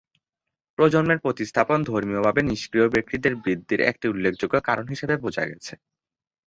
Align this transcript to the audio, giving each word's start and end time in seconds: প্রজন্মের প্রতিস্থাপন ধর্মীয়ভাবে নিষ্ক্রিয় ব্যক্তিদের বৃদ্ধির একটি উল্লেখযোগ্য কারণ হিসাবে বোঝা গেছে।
প্রজন্মের 0.79 1.19
প্রতিস্থাপন 1.19 1.79
ধর্মীয়ভাবে 1.83 2.41
নিষ্ক্রিয় 2.43 2.87
ব্যক্তিদের 2.89 3.33
বৃদ্ধির 3.43 3.81
একটি 3.81 4.05
উল্লেখযোগ্য 4.07 4.55
কারণ 4.61 4.85
হিসাবে 4.87 5.15
বোঝা 5.17 5.43
গেছে। 5.45 5.73